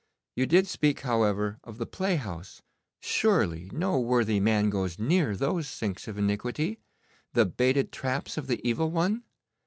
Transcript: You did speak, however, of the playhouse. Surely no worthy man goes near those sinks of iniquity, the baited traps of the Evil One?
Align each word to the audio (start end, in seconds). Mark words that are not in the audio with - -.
You 0.35 0.47
did 0.47 0.65
speak, 0.65 1.01
however, 1.01 1.59
of 1.63 1.77
the 1.77 1.85
playhouse. 1.85 2.63
Surely 3.01 3.69
no 3.71 3.99
worthy 3.99 4.39
man 4.39 4.71
goes 4.71 4.97
near 4.97 5.35
those 5.35 5.67
sinks 5.67 6.07
of 6.07 6.17
iniquity, 6.17 6.79
the 7.33 7.45
baited 7.45 7.91
traps 7.91 8.35
of 8.35 8.47
the 8.47 8.59
Evil 8.67 8.89
One? 8.89 9.21